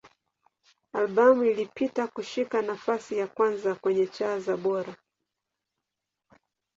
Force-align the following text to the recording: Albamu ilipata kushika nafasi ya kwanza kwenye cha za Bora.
Albamu 0.93 1.43
ilipata 1.43 2.07
kushika 2.07 2.61
nafasi 2.61 3.17
ya 3.17 3.27
kwanza 3.27 3.75
kwenye 3.75 4.07
cha 4.07 4.39
za 4.39 4.57
Bora. 4.57 4.95